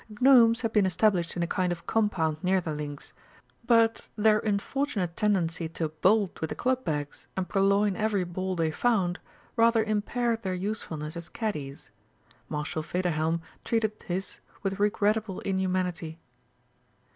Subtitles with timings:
[0.09, 3.13] The Gnomes had been established in a kind of compound near the links,
[3.67, 8.71] but their unfortunate tendency to bolt with the club bags and purloin every ball they
[8.71, 9.19] found
[9.55, 11.91] rather impaired their usefulness as caddies.
[12.49, 16.17] Marshal Federhelm treated his with regrettable inhumanity.